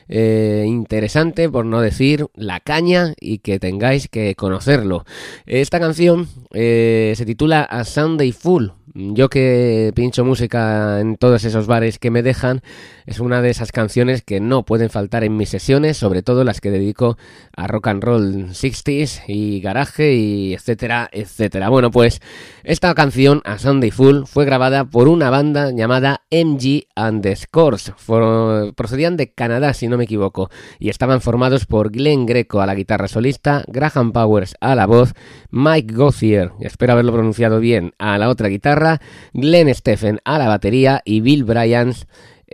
eh, 0.09 0.65
interesante, 0.67 1.49
por 1.49 1.65
no 1.65 1.81
decir 1.81 2.27
la 2.35 2.61
caña, 2.61 3.15
y 3.21 3.39
que 3.39 3.59
tengáis 3.59 4.09
que 4.09 4.35
conocerlo. 4.35 5.05
Esta 5.47 5.81
canción 5.81 6.29
eh, 6.53 7.15
se 7.17 7.25
titula 7.25 7.63
A 7.63 7.85
Sunday 7.85 8.33
Full. 8.33 8.69
Yo 8.97 9.29
que 9.29 9.91
pincho 9.97 10.25
música 10.25 11.01
en 11.01 11.17
todos 11.17 11.45
esos 11.45 11.67
bares 11.67 11.99
que 11.99 12.13
me 12.13 12.23
dejan, 12.23 12.61
es 13.07 13.19
una 13.19 13.43
de 13.43 13.51
esas 13.51 13.73
canciones 13.73 14.23
que 14.23 14.39
no 14.39 14.65
pueden 14.65 14.89
faltar 14.89 15.25
en 15.25 15.37
mis 15.37 15.49
sesiones, 15.49 15.97
sobre 15.97 16.23
todo 16.23 16.45
las 16.45 16.61
que 16.61 16.71
dedico 16.71 17.19
a 17.57 17.67
rock 17.67 17.84
and 17.87 18.03
roll 18.03 18.49
60s 18.51 19.23
y 19.29 19.61
garaje 19.61 20.15
y 20.15 20.55
etcétera, 20.55 21.09
etcétera. 21.13 21.69
Bueno, 21.69 21.91
pues 21.91 22.21
esta 22.63 22.95
canción, 22.95 23.43
A 23.45 23.59
Sunday 23.59 23.91
Full, 23.91 24.25
fue 24.25 24.45
grabada 24.45 24.85
por 24.85 25.09
una 25.09 25.31
banda 25.31 25.71
llamada 25.71 26.23
MG 26.31 26.87
and 26.95 27.23
the 27.23 27.37
Scores. 27.37 27.93
Procedían 28.77 29.17
de 29.17 29.33
Canadá, 29.33 29.75
si 29.75 29.89
no 29.89 29.97
me 29.97 30.05
equivoco, 30.05 30.51
y 30.79 30.89
estaban 30.89 31.21
formados 31.21 31.67
por 31.67 31.91
Glenn 31.91 32.27
Greco 32.27 32.61
a 32.61 32.67
la 32.67 32.75
guitarra 32.75 33.09
solista, 33.09 33.65
Graham 33.69 34.13
Powers 34.13 34.55
a 34.61 34.75
la 34.75 34.87
voz, 34.87 35.15
Mike 35.51 35.95
Gothier, 35.95 36.53
espero 36.61 36.93
haberlo 36.95 37.13
pronunciado 37.13 37.61
bien, 37.61 37.93
a 37.99 38.19
la 38.19 38.29
otra 38.29 38.49
guitarra, 38.49 39.01
Glenn 39.33 39.75
Stephen 39.75 40.21
a 40.25 40.39
la 40.39 40.49
batería 40.49 41.03
y 41.05 41.21
Bill 41.21 41.45
Bryans 41.45 42.07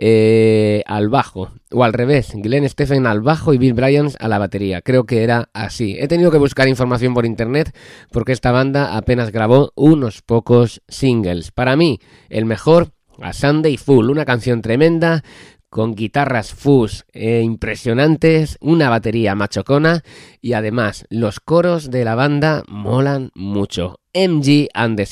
eh, 0.03 0.81
al 0.87 1.09
bajo. 1.09 1.51
O 1.71 1.83
al 1.83 1.93
revés, 1.93 2.31
Glenn 2.33 2.67
Stephen 2.67 3.05
al 3.05 3.21
bajo 3.21 3.53
y 3.53 3.59
Bill 3.59 3.75
Bryans 3.75 4.17
a 4.19 4.27
la 4.27 4.39
batería. 4.39 4.81
Creo 4.81 5.05
que 5.05 5.23
era 5.23 5.49
así. 5.53 5.95
He 5.99 6.07
tenido 6.07 6.31
que 6.31 6.39
buscar 6.39 6.67
información 6.67 7.13
por 7.13 7.27
internet 7.27 7.77
porque 8.11 8.31
esta 8.31 8.51
banda 8.51 8.97
apenas 8.97 9.31
grabó 9.31 9.73
unos 9.75 10.23
pocos 10.23 10.81
singles. 10.87 11.51
Para 11.51 11.75
mí, 11.75 11.99
el 12.29 12.45
mejor 12.45 12.93
a 13.21 13.31
Sunday 13.31 13.77
Full, 13.77 14.09
una 14.09 14.25
canción 14.25 14.63
tremenda 14.63 15.23
con 15.69 15.93
guitarras 15.93 16.51
fuzz 16.51 17.03
e 17.13 17.41
impresionantes, 17.41 18.57
una 18.59 18.89
batería 18.89 19.35
machocona 19.35 20.01
y 20.41 20.53
además 20.53 21.05
los 21.09 21.39
coros 21.39 21.91
de 21.91 22.05
la 22.05 22.15
banda 22.15 22.63
molan 22.67 23.29
mucho. 23.35 23.99
MG 24.13 24.67
and 24.73 24.97
the 24.97 25.07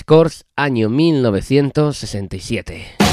año 0.58 0.90
1967. 0.90 3.09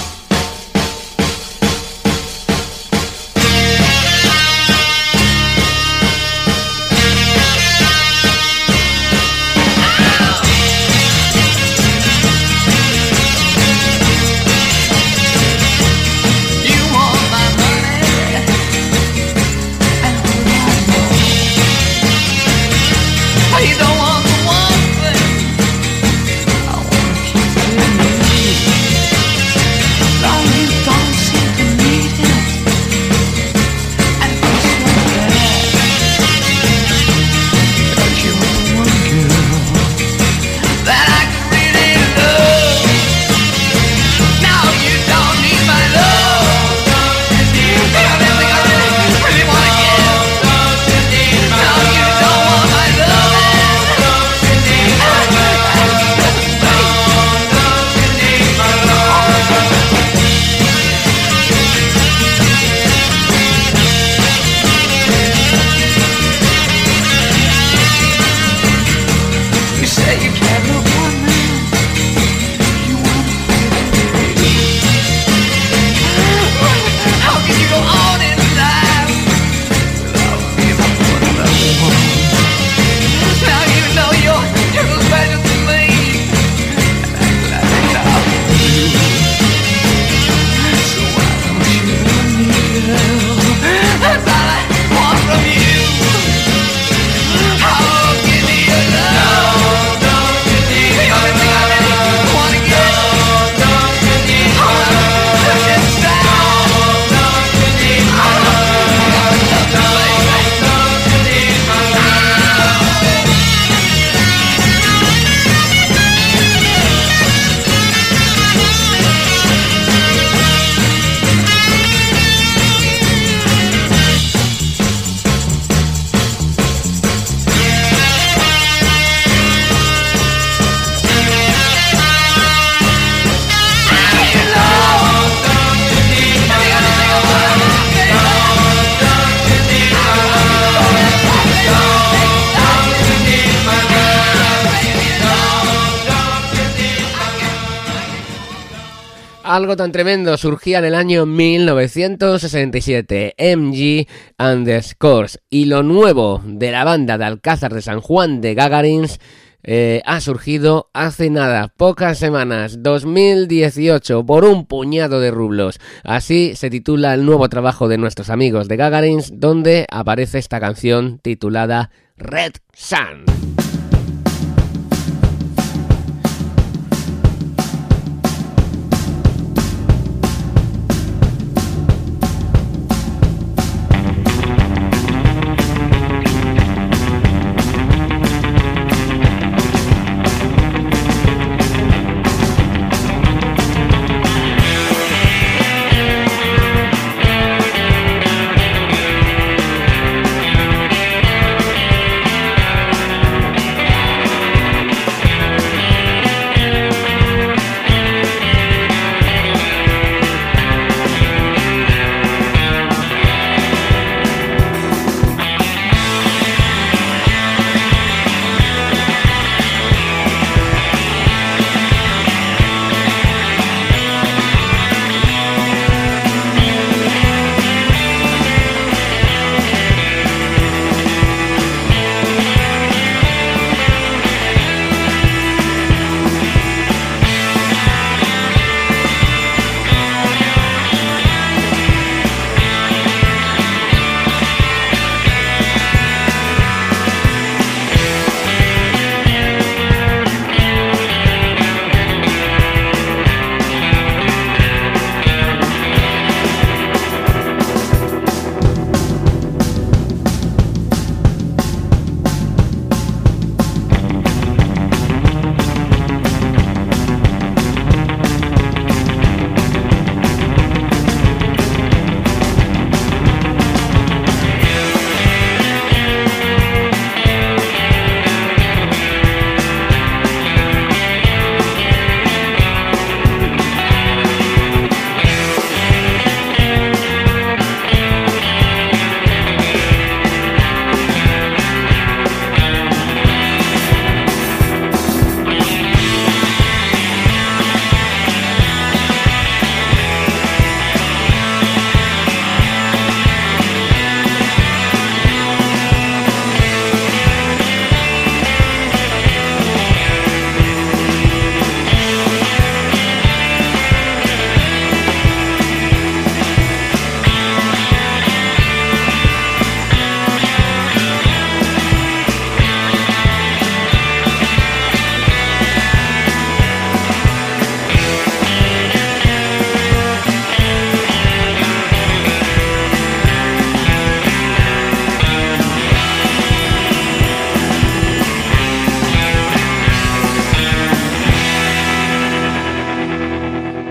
Algo 149.56 149.74
tan 149.74 149.90
tremendo 149.90 150.36
surgía 150.36 150.80
en 150.80 150.84
el 150.84 150.94
año 150.94 151.24
1967, 151.24 153.36
MG 153.56 154.06
and 154.36 154.66
the 154.66 154.82
Scores, 154.82 155.40
y 155.48 155.64
lo 155.64 155.82
nuevo 155.82 156.42
de 156.44 156.70
la 156.70 156.84
banda 156.84 157.16
de 157.16 157.24
Alcázar 157.24 157.72
de 157.72 157.80
San 157.80 158.02
Juan 158.02 158.42
de 158.42 158.54
Gagarins 158.54 159.18
eh, 159.62 160.02
ha 160.04 160.20
surgido 160.20 160.90
hace 160.92 161.30
nada, 161.30 161.72
pocas 161.74 162.18
semanas, 162.18 162.82
2018, 162.82 164.26
por 164.26 164.44
un 164.44 164.66
puñado 164.66 165.20
de 165.20 165.30
rublos. 165.30 165.80
Así 166.04 166.54
se 166.54 166.68
titula 166.68 167.14
el 167.14 167.24
nuevo 167.24 167.48
trabajo 167.48 167.88
de 167.88 167.96
nuestros 167.96 168.28
amigos 168.28 168.68
de 168.68 168.76
Gagarins, 168.76 169.40
donde 169.40 169.86
aparece 169.90 170.36
esta 170.36 170.60
canción 170.60 171.18
titulada 171.22 171.90
Red 172.18 172.56
Sun. 172.74 173.24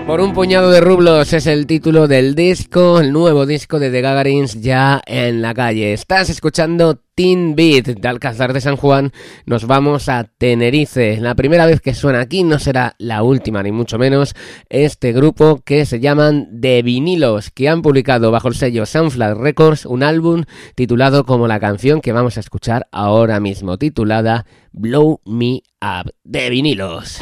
Por 0.06 0.20
un 0.20 0.34
puñado 0.34 0.70
de 0.70 0.80
rublos 0.80 1.32
es 1.32 1.48
el 1.48 1.66
título 1.66 2.06
del 2.06 2.36
disco, 2.36 3.00
el 3.00 3.12
nuevo 3.12 3.44
disco 3.44 3.80
de 3.80 3.90
The 3.90 4.02
Gagarins 4.02 4.60
ya 4.60 5.02
en 5.04 5.42
la 5.42 5.52
calle. 5.52 5.92
Estás 5.92 6.30
escuchando 6.30 7.02
Teen 7.16 7.56
Beat 7.56 7.86
de 7.86 8.08
Alcázar 8.08 8.52
de 8.52 8.60
San 8.60 8.76
Juan. 8.76 9.10
Nos 9.46 9.66
vamos 9.66 10.08
a 10.08 10.22
Tenerife. 10.22 11.18
La 11.20 11.34
primera 11.34 11.66
vez 11.66 11.80
que 11.80 11.92
suena 11.92 12.20
aquí 12.20 12.44
no 12.44 12.60
será 12.60 12.94
la 12.98 13.24
última, 13.24 13.64
ni 13.64 13.72
mucho 13.72 13.98
menos. 13.98 14.36
Este 14.68 15.12
grupo 15.12 15.60
que 15.64 15.84
se 15.86 15.98
llaman 15.98 16.60
The 16.60 16.82
Vinilos, 16.82 17.50
que 17.50 17.68
han 17.68 17.82
publicado 17.82 18.30
bajo 18.30 18.46
el 18.46 18.54
sello 18.54 18.86
Sunflower 18.86 19.38
Records 19.38 19.86
un 19.86 20.04
álbum 20.04 20.44
titulado 20.76 21.26
como 21.26 21.48
la 21.48 21.58
canción 21.58 22.00
que 22.00 22.12
vamos 22.12 22.36
a 22.36 22.40
escuchar 22.40 22.86
ahora 22.92 23.40
mismo, 23.40 23.76
titulada 23.76 24.46
Blow 24.70 25.20
Me 25.24 25.64
Up 25.82 26.12
de 26.22 26.48
Vinilos. 26.48 27.18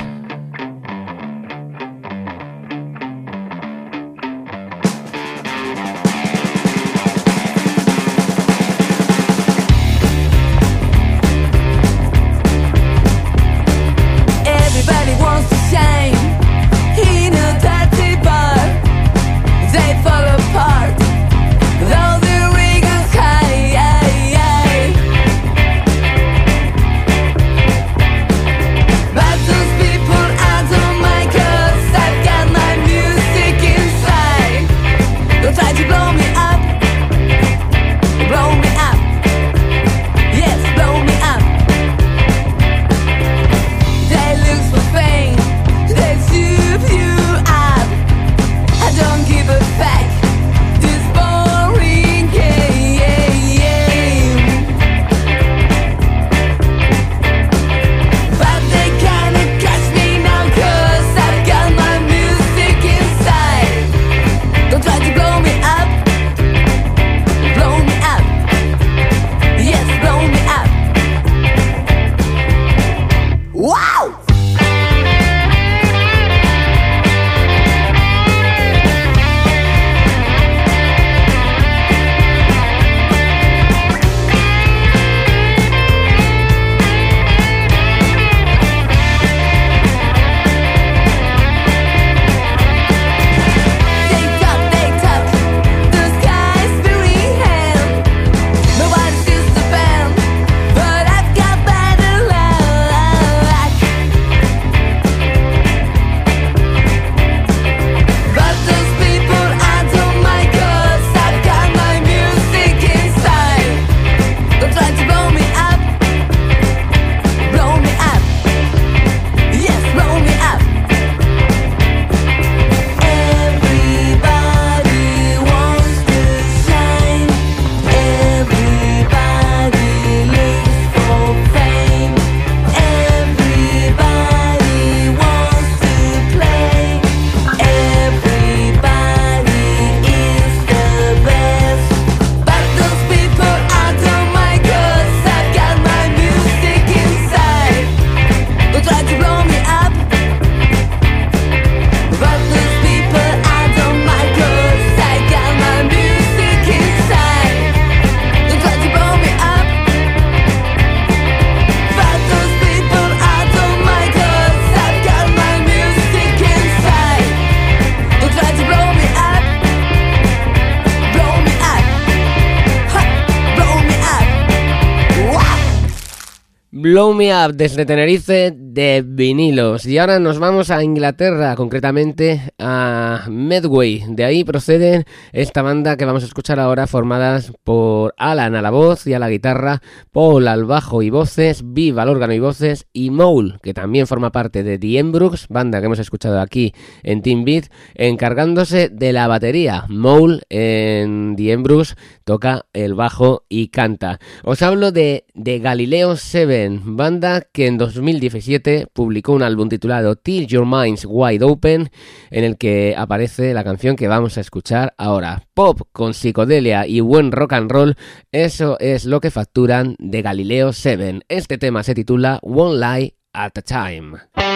Desde 177.53 177.85
Tenerife 177.85 178.57
de 178.75 179.05
vinilos. 179.07 179.87
Y 179.87 179.99
ahora 179.99 180.19
nos 180.19 180.41
vamos 180.41 180.71
a 180.71 180.83
Inglaterra, 180.83 181.55
concretamente 181.55 182.53
a 182.59 183.25
Medway. 183.31 184.03
De 184.09 184.25
ahí 184.25 184.43
procede 184.43 185.05
esta 185.33 185.63
banda 185.63 185.97
que 185.97 186.05
vamos 186.05 186.25
a 186.25 186.27
escuchar 186.27 186.59
ahora, 186.59 186.89
formadas 186.89 187.53
por 187.63 188.15
Alan 188.19 188.57
a 188.57 188.63
la 188.63 188.71
voz 188.71 189.07
y 189.07 189.15
a 189.15 189.21
la 189.21 189.31
guitarra, 189.31 189.81
Paul 190.11 190.49
al 190.49 190.65
bajo 190.65 191.03
y 191.03 191.11
voces, 191.11 191.63
Viv 191.65 192.01
al 192.01 192.09
órgano 192.09 192.33
y 192.33 192.41
voces, 192.41 192.87
y 192.93 193.11
Mole, 193.11 193.59
que 193.63 193.75
también 193.75 194.09
forma 194.09 194.33
parte 194.33 194.65
de 194.65 194.77
The 194.77 194.99
Embrooks, 194.99 195.47
banda 195.49 195.79
que 195.79 195.87
hemos 195.87 196.01
escuchado 196.01 196.41
aquí 196.41 196.75
en 197.05 197.23
Team 197.23 197.45
Beat, 197.45 197.67
encargándose 197.95 198.89
de 198.89 199.13
la 199.13 199.29
batería. 199.29 199.85
Mole 199.89 200.41
en 200.49 201.37
The 201.37 201.53
Embrooks 201.53 201.97
toca 202.25 202.67
el 202.73 202.95
bajo 202.95 203.45
y 203.49 203.69
canta. 203.69 204.19
Os 204.43 204.63
hablo 204.63 204.91
de, 204.91 205.27
de 205.35 205.61
Galileo 205.61 206.17
7, 206.17 206.81
banda 206.83 207.43
que 207.53 207.69
en 207.69 207.79
2017 207.79 208.64
publicó 208.93 209.33
un 209.33 209.43
álbum 209.43 209.69
titulado 209.69 210.17
Till 210.17 210.47
Your 210.47 210.67
Mind's 210.67 211.07
Wide 211.09 211.45
Open, 211.45 211.91
en 212.31 212.45
el 212.45 212.57
que 212.57 212.95
aparece 212.97 213.55
la 213.55 213.65
canción 213.65 213.97
que 213.97 214.09
vamos 214.09 214.39
a 214.39 214.41
escuchar 214.41 214.95
ahora. 214.99 215.43
Pop 215.55 215.83
con 215.93 216.15
psicodelia 216.15 216.87
y 216.87 217.01
buen 217.01 217.33
rock 217.33 217.53
and 217.53 217.71
roll, 217.71 217.97
eso 218.33 218.79
es 218.81 219.05
lo 219.05 219.21
que 219.21 219.31
facturan 219.31 219.97
de 219.99 220.23
Galileo 220.23 220.73
7. 220.73 221.21
Este 221.29 221.59
tema 221.59 221.83
se 221.83 221.95
titula 221.95 222.41
One 222.43 222.79
Lie 222.79 223.15
at 223.33 223.53
a 223.59 223.63
Time. 223.63 224.54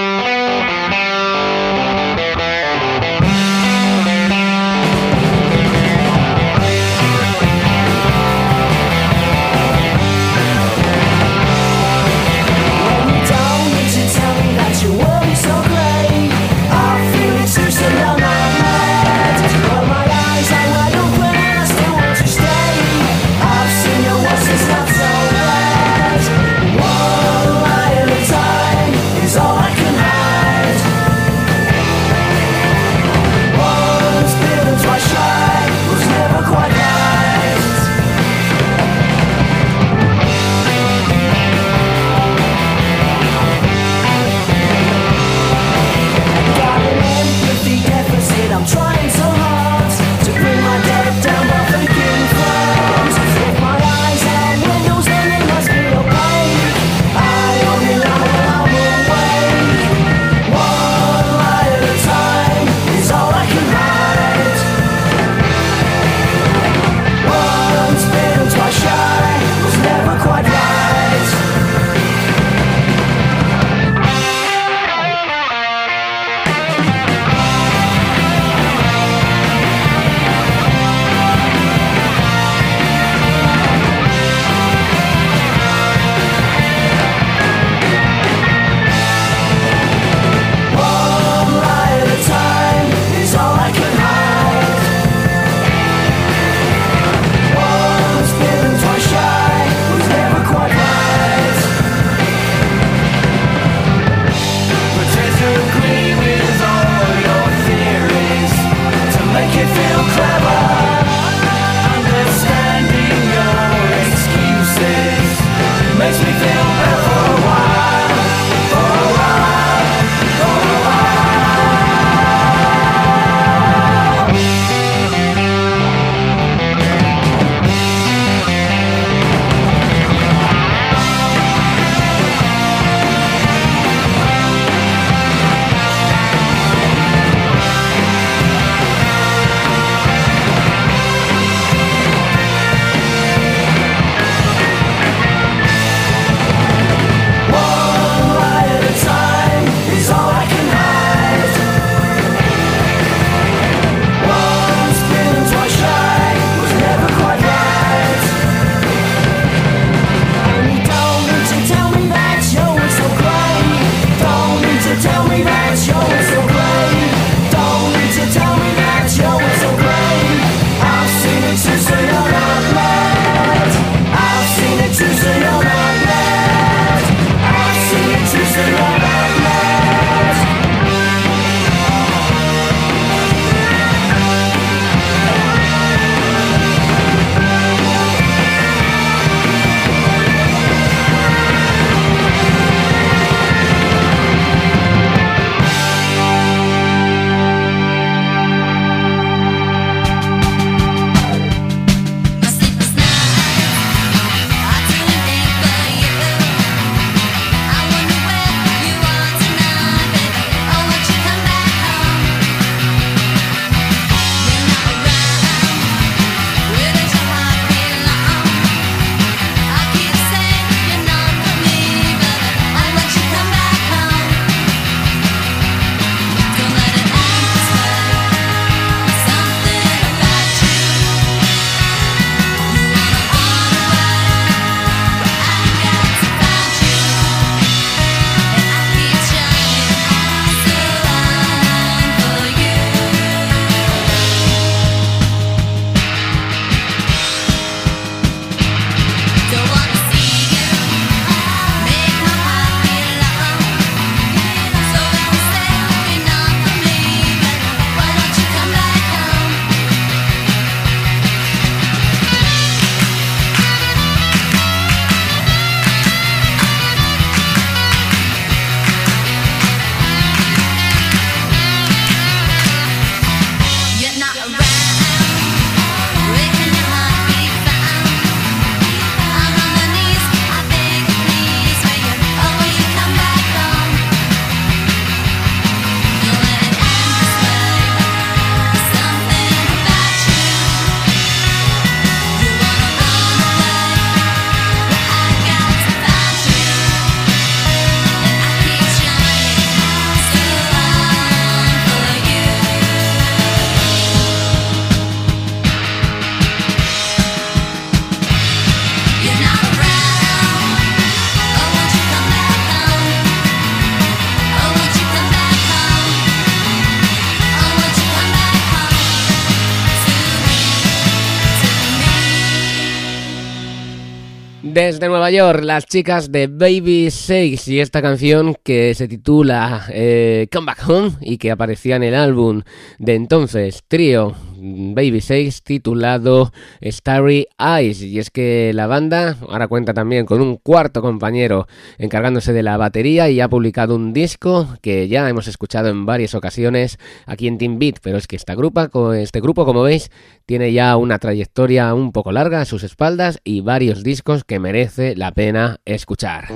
Desde 324.80 325.08
Nueva 325.08 325.32
York, 325.32 325.64
las 325.64 325.86
chicas 325.86 326.30
de 326.30 326.46
Baby 326.46 327.10
6 327.10 327.66
y 327.66 327.80
esta 327.80 328.00
canción 328.00 328.54
que 328.62 328.94
se 328.94 329.08
titula 329.08 329.86
eh, 329.90 330.46
Come 330.52 330.66
Back 330.66 330.88
Home 330.88 331.10
y 331.20 331.36
que 331.36 331.50
aparecía 331.50 331.96
en 331.96 332.04
el 332.04 332.14
álbum 332.14 332.62
de 333.00 333.16
entonces, 333.16 333.82
trío 333.88 334.36
Baby 334.60 335.20
6 335.20 335.62
titulado 335.62 336.52
Starry 336.82 337.46
Eyes. 337.58 338.02
Y 338.02 338.18
es 338.18 338.30
que 338.30 338.72
la 338.74 338.86
banda 338.86 339.36
ahora 339.48 339.68
cuenta 339.68 339.94
también 339.94 340.26
con 340.26 340.40
un 340.40 340.56
cuarto 340.56 341.02
compañero 341.02 341.66
encargándose 341.98 342.52
de 342.52 342.62
la 342.62 342.76
batería 342.76 343.30
y 343.30 343.40
ha 343.40 343.48
publicado 343.48 343.94
un 343.94 344.12
disco 344.12 344.68
que 344.82 345.08
ya 345.08 345.28
hemos 345.28 345.48
escuchado 345.48 345.88
en 345.88 346.06
varias 346.06 346.34
ocasiones 346.34 346.98
aquí 347.26 347.46
en 347.46 347.58
Team 347.58 347.78
Beat, 347.78 347.96
pero 348.02 348.18
es 348.18 348.26
que 348.26 348.36
esta 348.36 348.54
grupa, 348.54 348.90
este 349.16 349.40
grupo, 349.40 349.64
como 349.64 349.82
veis, 349.82 350.10
tiene 350.46 350.72
ya 350.72 350.96
una 350.96 351.18
trayectoria 351.18 351.94
un 351.94 352.12
poco 352.12 352.32
larga 352.32 352.60
a 352.60 352.64
sus 352.64 352.82
espaldas 352.82 353.40
y 353.44 353.60
varios 353.60 354.02
discos 354.02 354.44
que 354.44 354.58
merece 354.58 355.16
la 355.16 355.32
pena 355.32 355.80
escuchar. 355.84 356.48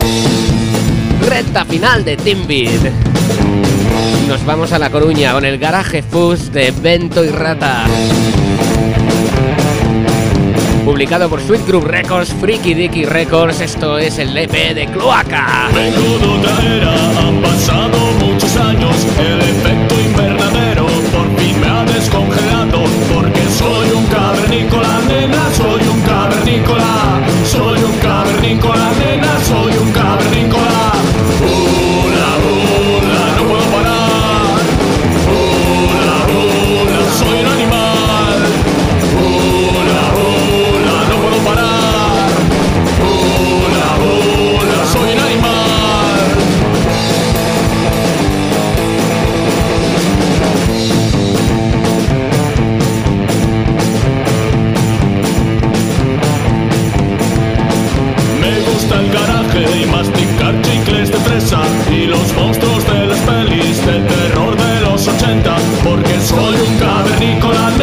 Recta 1.29 1.65
final 1.65 2.05
de 2.05 2.17
Team. 2.17 2.47
Nos 4.29 4.45
vamos 4.45 4.73
a 4.73 4.79
La 4.79 4.91
Coruña 4.91 5.33
con 5.33 5.45
el 5.45 5.59
garaje 5.59 6.03
Fus 6.03 6.53
de 6.53 6.71
Vento 6.71 7.25
y 7.25 7.29
Rata. 7.29 7.85
Publicado 10.85 11.29
por 11.29 11.41
Sweet 11.41 11.67
Group 11.67 11.85
Records, 11.85 12.35
Freaky 12.41 12.75
Dicky 12.75 13.05
Records, 13.05 13.61
esto 13.61 13.99
es 13.99 14.19
el 14.19 14.37
EP 14.37 14.75
de 14.75 14.87
Cloaca. 14.87 15.69
Vengo 15.73 16.19
de 16.19 16.77
era, 16.79 16.93
han 17.21 17.41
pasado 17.41 17.99
muchos 18.21 18.57
años, 18.57 18.97
el 19.19 19.41
efecto 19.41 19.95
invernadero 20.01 20.87
por 20.87 21.37
fin 21.39 21.61
me 21.61 21.69
ha 21.69 21.85
descongelado, 21.85 22.83
porque 23.15 23.43
soy 23.57 23.91
un 23.97 24.07
cavernícola, 24.07 25.01
nena, 25.07 25.55
soy 25.55 25.83
un 25.87 26.01
cavernícola, 26.01 27.21
soy 27.47 27.83
un 27.85 27.97
cavernícola, 27.99 28.91
nena, 28.99 29.12
porque 66.03 66.21
soy 66.21 66.57
un 66.69 66.79
cavernícola. 66.79 67.82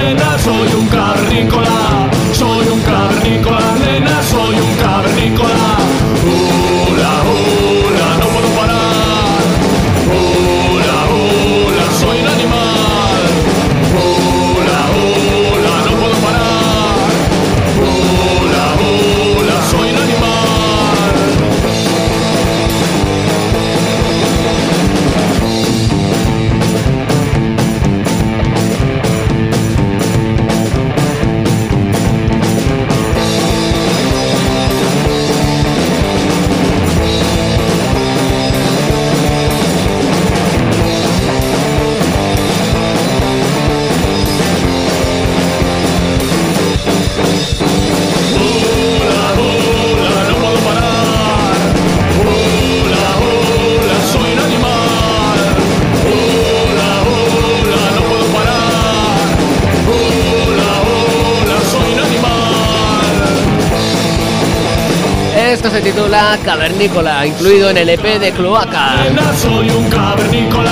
Cavernícola, 66.44 67.26
incluido 67.26 67.70
en 67.70 67.78
el 67.78 67.90
EP 67.90 68.20
de 68.20 68.32
Cloaca. 68.32 69.04
Nena, 69.04 69.34
soy 69.36 69.70
un 69.70 69.90
cavernícola, 69.90 70.72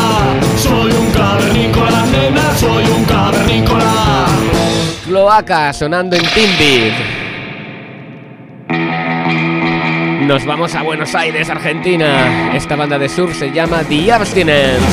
soy 0.57 0.91
un 0.91 1.11
cavernícola, 1.11 2.05
nena, 2.05 2.55
soy 2.55 2.84
un 2.86 3.05
cavernícola. 3.05 4.26
Cloaca 5.05 5.74
sonando 5.74 6.15
en 6.15 6.24
Timbit. 6.24 6.93
Nos 10.28 10.45
vamos 10.45 10.76
a 10.76 10.84
Buenos 10.84 11.15
Aires, 11.15 11.49
Argentina. 11.49 12.51
Esta 12.53 12.76
banda 12.76 12.99
de 12.99 13.07
surf 13.07 13.38
se 13.38 13.51
llama 13.51 13.84
The 13.88 14.11
Abstinence. 14.11 14.86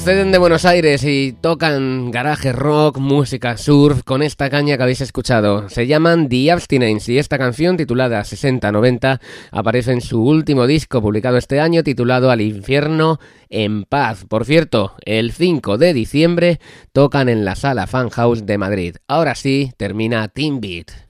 Proceden 0.00 0.32
de 0.32 0.38
Buenos 0.38 0.64
Aires 0.64 1.04
y 1.04 1.36
tocan 1.38 2.10
garaje 2.10 2.52
rock, 2.52 2.96
música 2.96 3.58
surf 3.58 4.02
con 4.02 4.22
esta 4.22 4.48
caña 4.48 4.78
que 4.78 4.82
habéis 4.82 5.02
escuchado. 5.02 5.68
Se 5.68 5.86
llaman 5.86 6.30
The 6.30 6.52
Abstinence 6.52 7.12
y 7.12 7.18
esta 7.18 7.36
canción 7.36 7.76
titulada 7.76 8.24
6090 8.24 9.20
aparece 9.50 9.92
en 9.92 10.00
su 10.00 10.24
último 10.24 10.66
disco 10.66 11.02
publicado 11.02 11.36
este 11.36 11.60
año 11.60 11.82
titulado 11.82 12.30
Al 12.30 12.40
infierno 12.40 13.20
en 13.50 13.84
paz. 13.84 14.24
Por 14.26 14.46
cierto, 14.46 14.94
el 15.04 15.32
5 15.32 15.76
de 15.76 15.92
diciembre 15.92 16.60
tocan 16.92 17.28
en 17.28 17.44
la 17.44 17.54
sala 17.54 17.86
Fan 17.86 18.08
House 18.08 18.46
de 18.46 18.56
Madrid. 18.56 18.96
Ahora 19.06 19.34
sí, 19.34 19.70
termina 19.76 20.28
Team 20.28 20.62
Beat. 20.62 21.09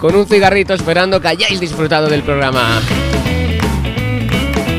Con 0.00 0.16
un 0.16 0.26
cigarrito 0.26 0.72
esperando 0.72 1.20
que 1.20 1.28
hayáis 1.28 1.60
disfrutado 1.60 2.08
del 2.08 2.22
programa. 2.22 2.80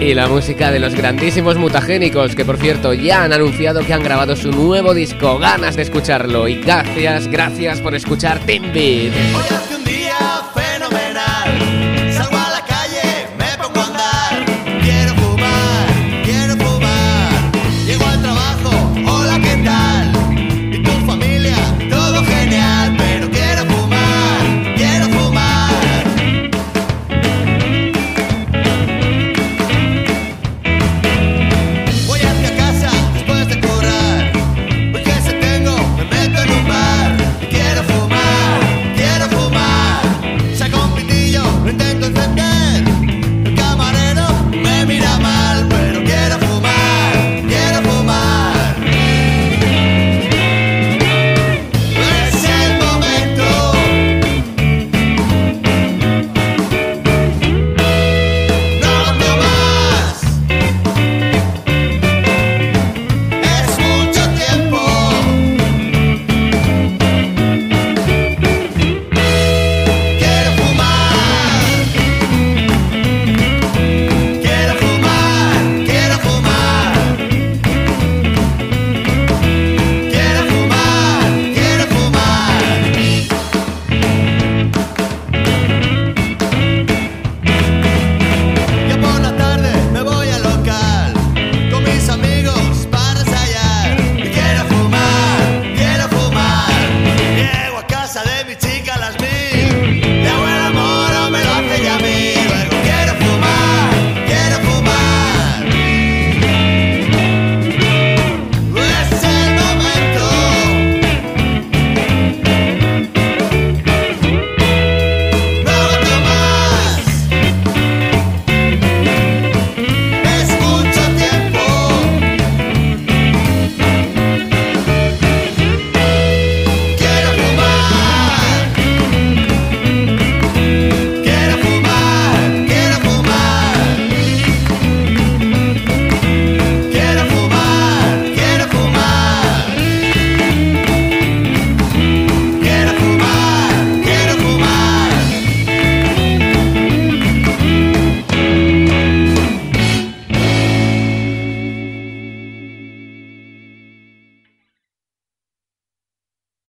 Y 0.01 0.15
la 0.15 0.27
música 0.27 0.71
de 0.71 0.79
los 0.79 0.95
grandísimos 0.95 1.57
mutagénicos, 1.57 2.35
que 2.35 2.43
por 2.43 2.57
cierto 2.57 2.93
ya 2.93 3.23
han 3.23 3.31
anunciado 3.31 3.85
que 3.85 3.93
han 3.93 4.03
grabado 4.03 4.35
su 4.35 4.51
nuevo 4.51 4.95
disco. 4.95 5.37
Ganas 5.37 5.75
de 5.75 5.83
escucharlo. 5.83 6.47
Y 6.47 6.55
gracias, 6.55 7.27
gracias 7.27 7.81
por 7.81 7.93
escuchar 7.93 8.39
Team 8.39 8.73
Beat. 8.73 9.13